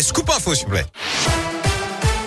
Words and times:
Scoop 0.00 0.30
Info, 0.30 0.54
s'il 0.54 0.64
vous 0.66 0.72
plaît. 0.72 0.86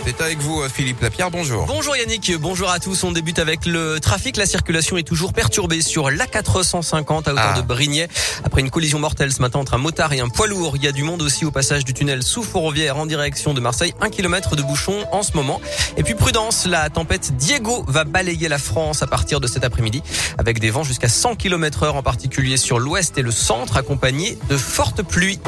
C'est 0.08 0.22
avec 0.22 0.38
vous, 0.38 0.62
euh, 0.62 0.70
Philippe 0.70 1.02
Lapierre. 1.02 1.32
Bonjour. 1.32 1.66
Bonjour 1.66 1.98
Yannick. 1.98 2.32
Bonjour 2.40 2.70
à 2.70 2.78
tous. 2.80 3.04
On 3.04 3.12
débute 3.12 3.40
avec 3.40 3.66
le 3.66 4.00
trafic. 4.00 4.38
La 4.38 4.46
circulation 4.46 4.98
est 4.98 5.04
toujours 5.04 5.34
perturbée 5.34 5.82
sur 5.82 6.12
l'A450 6.12 7.28
à 7.28 7.32
hauteur 7.34 7.54
Ah. 7.56 7.60
de 7.60 7.62
Brignais. 7.64 8.08
Après 8.44 8.62
une 8.62 8.70
collision 8.70 9.00
mortelle 9.00 9.34
ce 9.34 9.42
matin 9.42 9.58
entre 9.58 9.74
un 9.74 9.80
motard 9.80 10.14
et 10.14 10.20
un 10.20 10.30
poids 10.30 10.46
lourd. 10.46 10.74
Il 10.76 10.84
y 10.84 10.88
a 10.88 10.92
du 10.92 11.02
monde 11.02 11.24
aussi 11.24 11.44
au 11.44 11.50
passage 11.50 11.86
du 11.86 11.96
tunnel 11.96 12.22
sous 12.22 12.44
Fourvière 12.44 12.98
en 12.98 13.08
direction 13.08 13.56
de 13.56 13.60
Marseille. 13.62 13.96
Un 14.00 14.12
kilomètre 14.12 14.56
de 14.56 14.62
bouchon 14.62 15.06
en 15.12 15.24
ce 15.24 15.32
moment. 15.34 15.60
Et 15.98 16.04
puis 16.04 16.14
prudence, 16.14 16.68
la 16.68 16.92
tempête 16.92 17.36
Diego 17.36 17.84
va 17.88 18.04
balayer 18.04 18.48
la 18.48 18.60
France 18.60 19.02
à 19.02 19.08
partir 19.08 19.40
de 19.40 19.48
cet 19.48 19.64
après-midi 19.64 20.04
avec 20.38 20.60
des 20.60 20.70
vents 20.70 20.84
jusqu'à 20.84 21.10
100 21.10 21.34
km 21.36 21.82
heure 21.82 21.96
en 21.96 22.04
particulier 22.04 22.58
sur 22.58 22.78
l'ouest 22.78 23.18
et 23.18 23.24
le 23.24 23.32
centre 23.32 23.76
accompagnés 23.76 24.38
de 24.50 24.56
fortes 24.58 25.02
pluies. 25.02 25.40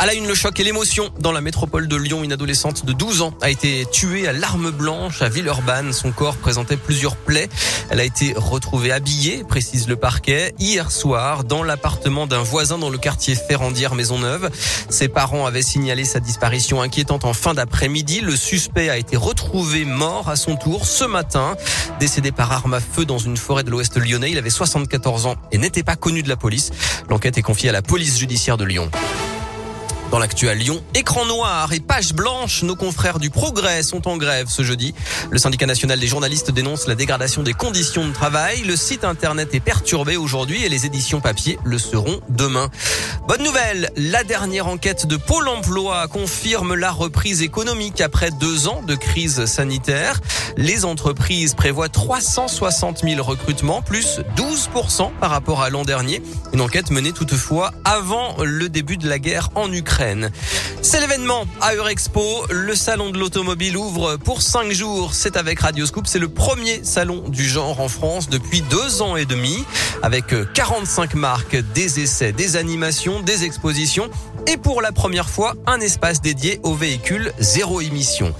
À 0.00 0.06
la 0.06 0.14
une, 0.14 0.28
le 0.28 0.34
choc 0.36 0.60
et 0.60 0.62
l'émotion. 0.62 1.10
Dans 1.18 1.32
la 1.32 1.40
métropole 1.40 1.88
de 1.88 1.96
Lyon, 1.96 2.22
une 2.22 2.32
adolescente 2.32 2.86
de 2.86 2.92
12 2.92 3.20
ans 3.20 3.34
a 3.42 3.50
été 3.50 3.84
tuée 3.90 4.28
à 4.28 4.32
l'arme 4.32 4.70
blanche 4.70 5.22
à 5.22 5.28
Villeurbanne. 5.28 5.92
Son 5.92 6.12
corps 6.12 6.36
présentait 6.36 6.76
plusieurs 6.76 7.16
plaies. 7.16 7.48
Elle 7.90 7.98
a 7.98 8.04
été 8.04 8.32
retrouvée 8.36 8.92
habillée, 8.92 9.42
précise 9.42 9.88
le 9.88 9.96
parquet, 9.96 10.54
hier 10.60 10.92
soir 10.92 11.42
dans 11.42 11.64
l'appartement 11.64 12.28
d'un 12.28 12.44
voisin 12.44 12.78
dans 12.78 12.90
le 12.90 12.98
quartier 12.98 13.34
Ferrandière 13.34 13.96
Maisonneuve. 13.96 14.50
Ses 14.88 15.08
parents 15.08 15.46
avaient 15.46 15.62
signalé 15.62 16.04
sa 16.04 16.20
disparition 16.20 16.80
inquiétante 16.80 17.24
en 17.24 17.32
fin 17.32 17.54
d'après-midi. 17.54 18.20
Le 18.20 18.36
suspect 18.36 18.90
a 18.90 18.98
été 18.98 19.16
retrouvé 19.16 19.84
mort 19.84 20.28
à 20.28 20.36
son 20.36 20.54
tour 20.54 20.86
ce 20.86 21.06
matin. 21.06 21.56
Décédé 21.98 22.30
par 22.30 22.52
arme 22.52 22.74
à 22.74 22.80
feu 22.80 23.04
dans 23.04 23.18
une 23.18 23.36
forêt 23.36 23.64
de 23.64 23.70
l'ouest 23.70 23.96
lyonnais. 23.96 24.30
Il 24.30 24.38
avait 24.38 24.48
74 24.48 25.26
ans 25.26 25.34
et 25.50 25.58
n'était 25.58 25.82
pas 25.82 25.96
connu 25.96 26.22
de 26.22 26.28
la 26.28 26.36
police. 26.36 26.70
L'enquête 27.10 27.36
est 27.36 27.42
confiée 27.42 27.70
à 27.70 27.72
la 27.72 27.82
police 27.82 28.16
judiciaire 28.16 28.56
de 28.56 28.64
Lyon. 28.64 28.88
Dans 30.10 30.18
l'actu 30.18 30.48
à 30.48 30.54
Lyon, 30.54 30.82
écran 30.94 31.26
noir 31.26 31.70
et 31.74 31.80
page 31.80 32.14
blanche, 32.14 32.62
nos 32.62 32.76
confrères 32.76 33.18
du 33.18 33.28
Progrès 33.28 33.82
sont 33.82 34.08
en 34.08 34.16
grève 34.16 34.46
ce 34.48 34.62
jeudi. 34.62 34.94
Le 35.30 35.38
syndicat 35.38 35.66
national 35.66 36.00
des 36.00 36.06
journalistes 36.06 36.50
dénonce 36.50 36.86
la 36.86 36.94
dégradation 36.94 37.42
des 37.42 37.52
conditions 37.52 38.08
de 38.08 38.12
travail. 38.14 38.62
Le 38.62 38.74
site 38.74 39.04
internet 39.04 39.54
est 39.54 39.60
perturbé 39.60 40.16
aujourd'hui 40.16 40.64
et 40.64 40.70
les 40.70 40.86
éditions 40.86 41.20
papier 41.20 41.58
le 41.62 41.76
seront 41.76 42.20
demain. 42.30 42.70
Bonne 43.26 43.42
nouvelle, 43.42 43.90
la 43.96 44.24
dernière 44.24 44.66
enquête 44.68 45.06
de 45.06 45.18
Pôle 45.18 45.46
emploi 45.46 46.08
confirme 46.08 46.74
la 46.74 46.90
reprise 46.90 47.42
économique 47.42 48.00
après 48.00 48.30
deux 48.30 48.66
ans 48.66 48.80
de 48.80 48.94
crise 48.94 49.44
sanitaire. 49.44 50.20
Les 50.56 50.86
entreprises 50.86 51.52
prévoient 51.52 51.90
360 51.90 53.00
000 53.04 53.22
recrutements, 53.22 53.82
plus 53.82 54.20
12% 54.36 55.10
par 55.20 55.28
rapport 55.28 55.60
à 55.60 55.68
l'an 55.68 55.84
dernier. 55.84 56.22
Une 56.54 56.62
enquête 56.62 56.90
menée 56.90 57.12
toutefois 57.12 57.72
avant 57.84 58.36
le 58.42 58.70
début 58.70 58.96
de 58.96 59.06
la 59.06 59.18
guerre 59.18 59.50
en 59.54 59.70
Ukraine. 59.70 59.97
C'est 60.80 61.00
l'événement 61.00 61.44
à 61.60 61.74
Eurexpo. 61.74 62.44
Le 62.50 62.74
salon 62.76 63.10
de 63.10 63.18
l'automobile 63.18 63.76
ouvre 63.76 64.16
pour 64.16 64.42
cinq 64.42 64.70
jours. 64.70 65.12
C'est 65.12 65.36
avec 65.36 65.58
Radioscoop. 65.58 66.06
C'est 66.06 66.20
le 66.20 66.28
premier 66.28 66.84
salon 66.84 67.28
du 67.28 67.48
genre 67.48 67.80
en 67.80 67.88
France 67.88 68.28
depuis 68.28 68.62
deux 68.62 69.02
ans 69.02 69.16
et 69.16 69.24
demi. 69.24 69.64
Avec 70.02 70.26
45 70.54 71.14
marques, 71.14 71.56
des 71.74 72.00
essais, 72.00 72.30
des 72.32 72.56
animations, 72.56 73.20
des 73.20 73.44
expositions. 73.44 74.08
Et 74.46 74.56
pour 74.56 74.82
la 74.82 74.92
première 74.92 75.28
fois, 75.28 75.54
un 75.66 75.80
espace 75.80 76.20
dédié 76.20 76.60
aux 76.62 76.74
véhicules 76.74 77.32
zéro 77.40 77.80
émission. 77.80 78.32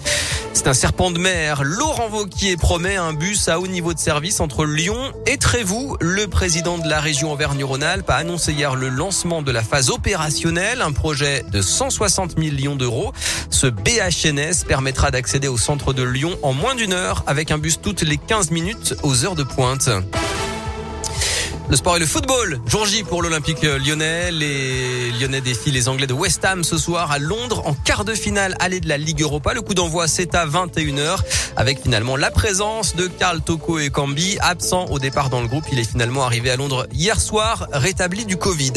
C'est 0.59 0.67
un 0.67 0.75
serpent 0.75 1.13
de 1.13 1.21
mer. 1.21 1.63
Laurent 1.63 2.09
Vauquier 2.09 2.57
promet 2.57 2.97
un 2.97 3.13
bus 3.13 3.47
à 3.47 3.61
haut 3.61 3.69
niveau 3.69 3.95
de 3.95 3.99
service 4.01 4.41
entre 4.41 4.65
Lyon 4.65 5.13
et 5.25 5.37
Trévoux. 5.37 5.97
Le 6.01 6.27
président 6.27 6.79
de 6.79 6.89
la 6.89 6.99
région 6.99 7.33
Auvergne-Rhône-Alpes 7.33 8.11
a 8.11 8.17
annoncé 8.17 8.53
hier 8.53 8.75
le 8.75 8.89
lancement 8.89 9.41
de 9.41 9.53
la 9.53 9.63
phase 9.63 9.89
opérationnelle, 9.89 10.83
un 10.83 10.91
projet 10.91 11.45
de 11.53 11.63
160 11.63 12.39
millions 12.39 12.75
d'euros. 12.75 13.13
Ce 13.51 13.69
BHNS 13.69 14.67
permettra 14.67 15.13
d'accéder 15.13 15.47
au 15.47 15.59
centre 15.59 15.93
de 15.93 16.03
Lyon 16.03 16.37
en 16.43 16.55
moins 16.55 16.75
d'une 16.75 16.93
heure 16.93 17.23
avec 17.29 17.53
un 17.53 17.59
bus 17.59 17.81
toutes 17.81 18.03
les 18.03 18.17
15 18.17 18.51
minutes 18.51 18.97
aux 19.05 19.25
heures 19.25 19.37
de 19.37 19.45
pointe. 19.45 19.89
Le 21.71 21.77
sport 21.77 21.97
et 21.97 22.01
le 22.01 22.07
football. 22.07 22.61
Jour 22.67 22.87
J 22.87 23.03
pour 23.03 23.23
l'Olympique 23.23 23.63
lyonnais. 23.63 24.31
Les 24.33 25.11
Lyonnais 25.21 25.43
défient 25.43 25.71
les 25.71 25.91
Anglais 25.91 26.07
de 26.07 26.15
West 26.15 26.43
Ham 26.47 26.65
ce 26.65 26.79
soir 26.79 27.13
à 27.13 27.19
Londres 27.19 27.63
en 27.67 27.75
quart 27.75 28.07
de 28.07 28.15
finale 28.15 28.55
aller 28.59 28.81
de 28.81 28.89
la 28.89 28.97
Ligue 28.97 29.21
Europa. 29.21 29.53
Le 29.53 29.61
coup 29.61 29.75
d'envoi 29.75 30.09
c'est 30.09 30.35
à 30.35 30.47
21h 30.47 31.19
avec 31.57 31.83
finalement 31.83 32.17
la 32.17 32.31
présence 32.31 32.97
de 32.97 33.07
Karl 33.07 33.43
Toko 33.43 33.79
et 33.79 33.91
Cambi 33.91 34.39
absent 34.41 34.87
au 34.87 34.99
départ 34.99 35.29
dans 35.29 35.43
le 35.43 35.47
groupe. 35.49 35.65
Il 35.71 35.79
est 35.79 35.91
finalement 35.91 36.25
arrivé 36.25 36.51
à 36.51 36.57
Londres 36.57 36.87
hier 36.91 37.21
soir 37.21 37.69
rétabli 37.73 38.25
du 38.25 38.39
Covid. 38.39 38.73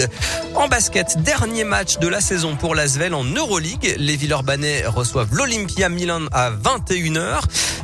En 0.56 0.68
basket, 0.68 1.22
dernier 1.24 1.63
match 1.63 1.97
de 2.00 2.09
la 2.09 2.19
saison 2.19 2.57
pour 2.57 2.75
l'Asvel 2.75 3.13
en 3.13 3.24
Euroleague. 3.24 3.96
Les 4.00 4.18
Villeurbanais 4.18 4.84
reçoivent 4.85 5.34
l'Olympia 5.34 5.88
Milan 5.88 6.24
à 6.34 6.51
21h. 6.51 7.40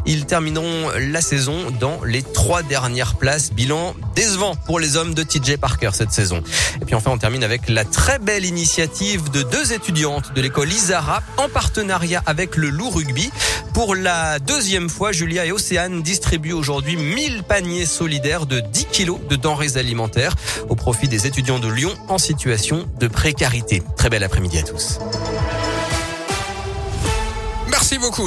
Ils 0.06 0.26
termineront 0.26 0.90
la 1.00 1.22
saison 1.22 1.72
dans 1.80 2.04
les 2.04 2.24
trois 2.24 2.64
dernières 2.64 3.16
places. 3.16 3.54
Bilan 3.54 3.94
décevant 4.16 4.56
pour 4.66 4.80
les 4.80 4.97
hommes 4.98 5.14
de 5.14 5.24
TJ 5.24 5.58
Parker 5.58 5.92
cette 5.94 6.12
saison. 6.12 6.44
Et 6.82 6.86
puis 6.86 6.96
enfin, 6.96 7.12
on 7.12 7.18
termine 7.18 7.44
avec 7.44 7.70
la 7.70 7.86
très 7.86 8.20
belle 8.20 8.46
initiative 8.46 9.30
de 9.30 9.44
deux 9.44 9.74
étudiantes 9.74 10.34
de 10.34 10.42
l'école 10.42 10.72
Isara 10.72 11.22
en 11.38 11.48
partenariat 11.50 12.22
avec 12.26 12.58
le 12.58 12.70
Loup 12.70 12.90
Rugby. 12.90 13.32
Pour 13.74 13.96
la 13.96 14.40
deuxième 14.40 14.90
fois, 14.90 15.12
Julia 15.12 15.46
et 15.46 15.52
Océane 15.52 16.02
distribuent 16.02 16.54
aujourd'hui 16.54 16.98
1000 16.98 17.44
paniers 17.44 17.86
solidaires 17.86 18.46
de 18.46 18.60
10 18.60 18.86
kilos 18.86 19.20
de 19.30 19.36
denrées 19.36 19.78
alimentaires 19.78 20.36
au 20.70 20.76
profit 20.76 21.08
des 21.08 21.28
étudiants 21.28 21.60
de 21.60 21.68
Lyon 21.68 21.94
en 22.08 22.18
situation 22.18 22.88
de 23.00 23.08
précarité. 23.08 23.84
Très 23.96 24.10
bel 24.10 24.24
après-midi 24.24 24.58
à 24.58 24.64
tous. 24.64 25.00
Merci 27.70 28.00
beaucoup. 28.00 28.26